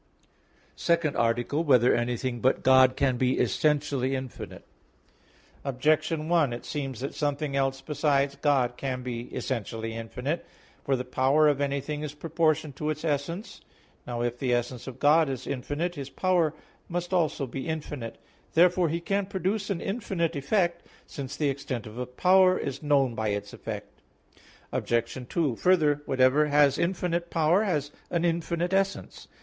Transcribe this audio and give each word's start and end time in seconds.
_______________________SECOND 0.79 1.15
ARTICLE 1.15 1.59
[I, 1.59 1.61
Q. 1.61 1.65
7, 1.65 1.67
Art. 1.67 1.67
2] 1.67 1.69
Whether 1.85 1.95
Anything 1.95 2.39
but 2.39 2.63
God 2.63 2.95
Can 2.95 3.17
Be 3.17 3.37
Essentially 3.39 4.15
Infinite? 4.15 4.65
Objection 5.63 6.27
1: 6.27 6.53
It 6.53 6.65
seems 6.65 7.01
that 7.01 7.13
something 7.13 7.55
else 7.55 7.81
besides 7.81 8.35
God 8.37 8.77
can 8.77 9.03
be 9.03 9.25
essentially 9.25 9.93
infinite. 9.93 10.43
For 10.83 10.95
the 10.95 11.05
power 11.05 11.47
of 11.47 11.61
anything 11.61 12.01
is 12.01 12.15
proportioned 12.15 12.75
to 12.77 12.89
its 12.89 13.05
essence. 13.05 13.61
Now 14.07 14.23
if 14.23 14.39
the 14.39 14.55
essence 14.55 14.87
of 14.87 14.97
God 14.97 15.29
is 15.29 15.45
infinite, 15.45 15.93
His 15.93 16.09
power 16.09 16.55
must 16.89 17.13
also 17.13 17.45
be 17.45 17.67
infinite. 17.67 18.17
Therefore 18.55 18.89
He 18.89 19.01
can 19.01 19.27
produce 19.27 19.69
an 19.69 19.81
infinite 19.81 20.35
effect, 20.35 20.81
since 21.05 21.37
the 21.37 21.49
extent 21.49 21.85
of 21.85 21.99
a 21.99 22.07
power 22.07 22.57
is 22.57 22.81
known 22.81 23.13
by 23.13 23.27
its 23.27 23.53
effect. 23.53 24.01
Obj. 24.71 25.27
2: 25.29 25.55
Further, 25.57 26.01
whatever 26.07 26.47
has 26.47 26.79
infinite 26.79 27.29
power, 27.29 27.63
has 27.65 27.91
an 28.09 28.25
infinite 28.25 28.73
essence. 28.73 29.27